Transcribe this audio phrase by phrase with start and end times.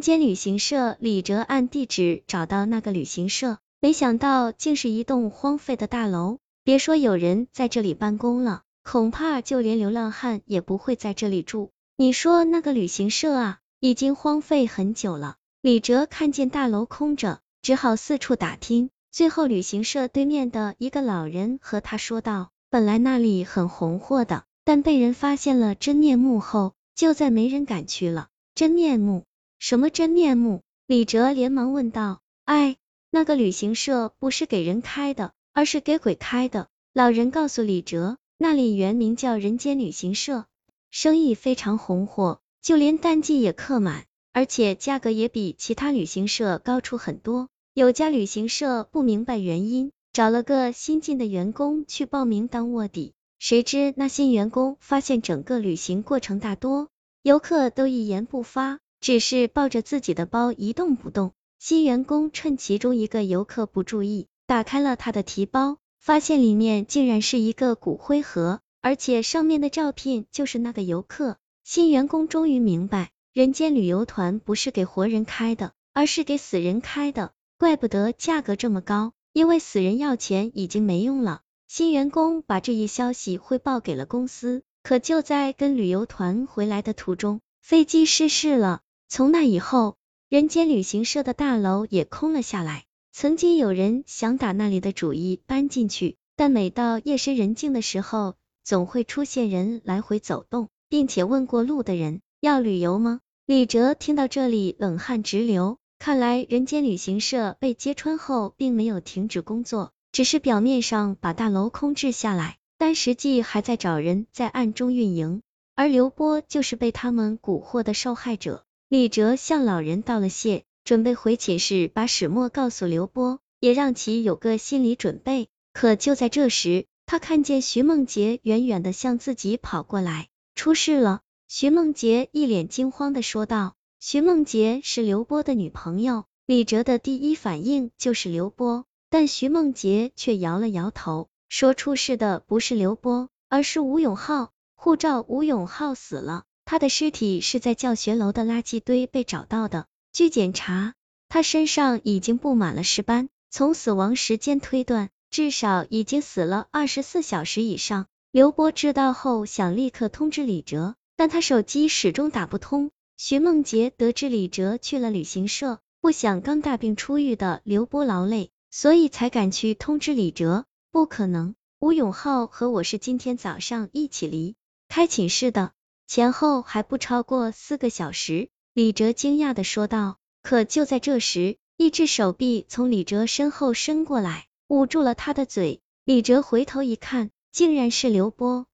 [0.00, 6.38] 间旅行社，李哲按地址找到那个旅行社，没想到竟是一栋荒废的大楼。
[6.64, 11.70] 别说有人在这里办公了，恐怕就连流浪汉也不会在这里住。
[11.96, 15.36] 你说那个旅行社啊，已经荒废很久了。
[15.62, 18.90] 李哲看见大楼空着，只好四处打听。
[19.12, 29.25] 最后，旅行社对面的一个老人和他说道：“本来那里很红火的，但被人发现了真面目后，就再没人敢去了。”真面目？
[29.58, 30.62] 什么真面目？
[30.86, 32.20] 李哲连忙问道。
[32.44, 32.76] 哎，
[33.10, 36.68] 那个旅行社不是给人开的，而是给鬼开的。
[36.92, 40.44] 老人告诉李哲，那里原名叫人间旅行社，
[40.90, 44.04] 生意非常红火，就连淡季也客满。
[44.32, 47.48] 而且价格也比其他旅行社高出很多。
[47.72, 56.88] 有家旅行社不明白原因，找了个新进的员工去报名当卧底，谁知那新员工发现整个旅行过程大多
[57.22, 61.32] 游客都一言不发，只是抱着自己的包一动不动。
[61.58, 71.38] 新员工趁其中一个游客不注意，打开了他的提包，发现里面竟然是一个骨灰盒，而且上面的照片就是那个游客。
[71.64, 73.10] 新员工终于明白。
[73.32, 81.42] 人间旅游团不是给活人开的，而是给死人开的，怪不得价格这么高，因为死人要钱已经没用了。
[81.68, 88.80] 新员工把这一消息汇报给了公司，可就在跟旅游团回来的途中，飞机失事了。
[89.08, 89.96] 从那以后，
[90.28, 92.84] 人间旅行社的大楼也空了下来。
[93.12, 98.34] 曾经有人想打那里的主意搬进去，但每到夜深人静的时候，
[98.64, 103.20] 总会出现人来回走动，并且问过路的人要旅游吗？
[103.46, 105.78] 李哲听到这里，冷汗直流。
[105.98, 115.40] 看来人间旅行社被揭穿后，并没有停止工作，只是表面上把大楼空置下来，但实际还在找人在暗中运营。
[115.74, 118.65] 而刘波就是被他们蛊惑的受害者。
[118.88, 125.48] 李哲向老人道了谢，准备回寝室把始末告诉刘波，也让其有个心理准备。
[125.72, 131.22] 可就在这时，他看见徐梦洁远远的向自己跑过来，出事了。
[131.48, 144.52] 徐梦洁一脸惊慌的说道：“徐梦洁是刘波的女朋友。”李哲的第一反应就是刘波，但徐梦洁却摇了摇头，说出事的不是刘波，而是吴永浩。
[144.76, 149.86] 护照吴永浩死了，他的尸体是在教学楼的垃圾堆被找到的。
[150.12, 150.94] 据检查，
[151.28, 158.06] 他身上已经布满了尸斑，从死亡时间推断，至少已经死了二十四小时以上。
[158.32, 160.96] 刘波知道后，想立刻通知李哲。
[161.18, 162.90] 但他手机始终打不通。
[163.16, 170.66] 徐梦洁得知李哲去了旅行社，不想刚大病初愈的刘波劳累，所以才赶去通知李哲。
[170.90, 174.56] 不可能，吴永浩和我是今天早上一起离
[174.88, 175.72] 开寝室的，
[176.06, 178.48] 前后还不超过四个小时。
[178.74, 180.18] 李哲惊讶的说道。
[180.42, 185.80] 可就在这时，一只手臂从李哲身后伸过来，捂住了他的嘴。
[186.04, 188.66] 李哲回头一看，竟然是刘波。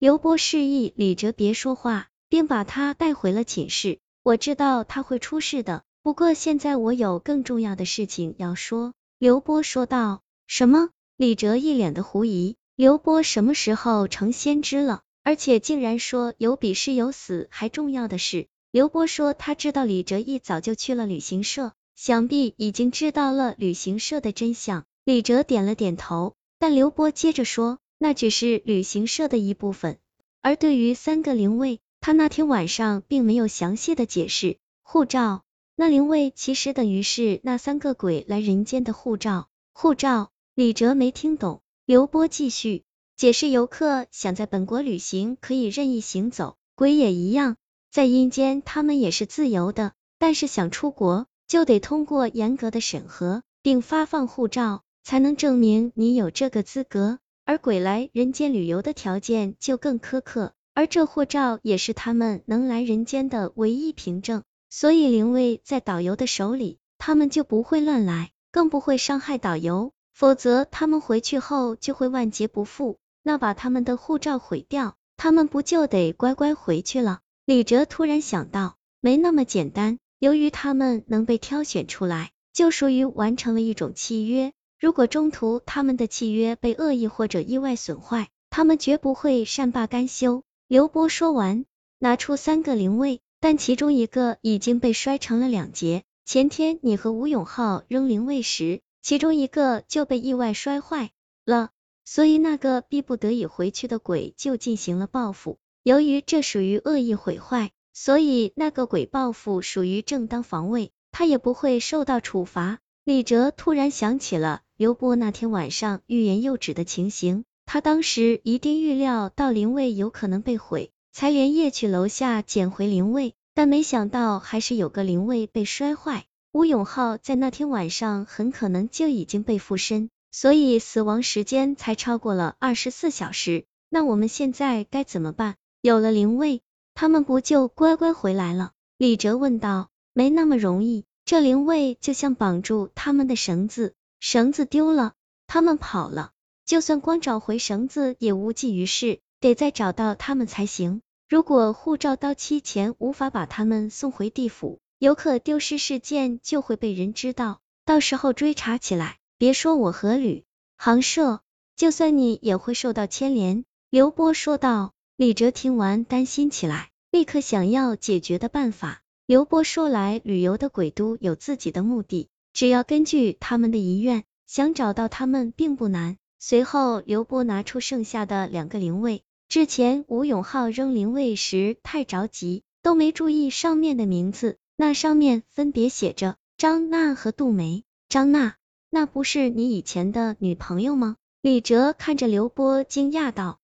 [0.00, 4.00] 刘波示意李哲别说话，并把他带回了寝室。
[4.24, 8.92] 我知道他会出事的，不过现在我有更重要的事情要说。
[9.18, 10.22] 刘波说道。
[10.48, 10.90] 什么？
[11.16, 12.56] 李哲一脸的狐疑。
[12.74, 15.02] 刘波什么时候成先知了？
[15.22, 18.46] 而且竟然说有比是有死还重要的事。
[18.70, 24.84] 刘波说他知道李哲一早就去了旅行社，想必已经知道了旅行社的真相。
[25.04, 27.78] 李哲点了点头，但刘波接着说。
[28.02, 29.98] 那只是旅行社的一部分，
[30.40, 34.56] 而对于三个灵位，他那天晚上并没有详细的解释。
[34.82, 35.42] 护照，
[35.76, 39.48] 那灵位其实等于是那三个鬼来人间的护照。
[39.74, 41.60] 护照，李哲没听懂。
[41.84, 42.84] 刘波继续
[43.20, 47.56] 解释：游客想在本国旅行可以任意行走，鬼也一样，
[47.90, 57.18] 在阴间他们也是自由的，但是想出国就得通过严格的审核，并发放护照，才能证明你有这个资格。
[57.44, 72.96] 而鬼来人间旅游的条件就更苛刻，而这护照也是他们能来人间的唯一凭证，所以灵位在导游的手里，他们就不会乱来，更不会伤害导游，否则他们回去后就会万劫不复。
[73.22, 77.20] 那把他们的护照毁掉，他们不就得乖乖回去了？
[77.44, 84.52] 李哲突然想到，没那么简单，由于他们能被挑选出来，就属于完成了一种契约。
[84.78, 90.42] 如果中途他们的契约被恶意或者意外损坏，他们绝不会善罢甘休。
[90.66, 91.66] 刘波说完，
[91.98, 96.04] 拿出三个灵位，但其中一个已经被摔成了两截。
[96.24, 101.10] 前天你和吴永浩扔灵位时，其中一个就被意外摔坏
[101.44, 101.70] 了，
[102.12, 105.58] 所以那个逼不得已回去的鬼就进行了报复。
[105.84, 112.80] 由于这属于恶意毁坏，所以那个鬼报复属于正当防卫，他也不会受到处罚。
[113.04, 126.24] 李哲突然想起了刘波那天晚上欲言又止的情形，他当时一定预料到灵位有可能被毁，才连夜去楼下捡回灵位，但没想到还是有个灵位被摔坏。
[126.52, 133.64] 吴永浩在那天晚上很可能就已经被附身，所以死亡时间才超过了二十四小时。
[133.88, 135.56] 那我们现在该怎么办？
[135.80, 136.62] 有了灵位，
[136.94, 138.72] 他们不就乖乖回来了？
[138.98, 139.88] 李哲问道。
[140.12, 141.04] 没那么容易。
[141.24, 145.12] 这灵位就像绑住他们的绳子，绳子丢了，
[145.46, 146.32] 他们跑了，
[146.66, 151.00] 就算光找回绳子也无济于事，得再找到他们才行。
[151.28, 160.44] 如果护照到期前无法把他们送回地府，游客丢失事件就会被人知道，到时候追查起来，别说我和吕
[160.76, 161.40] 航社，
[161.74, 163.64] 就算你也会受到牵连。
[163.88, 164.92] 刘波说道。
[165.16, 169.00] 李哲听完担心起来，立刻想要解决的办法。
[169.24, 176.18] 刘波说来旅游的鬼都有自己的目的，只要根据他们的遗愿，想找到他们并不难。
[176.38, 179.22] 随后，刘波拿出剩下的两个灵位。
[179.48, 187.84] 之前吴永浩扔灵位时太着急，都没注意上面的名字，那上面分别写着张娜和杜梅。
[188.10, 188.56] 张娜，
[188.92, 191.14] 那不是你以前的女朋友吗？
[191.42, 193.59] 李哲看着刘波，惊讶道。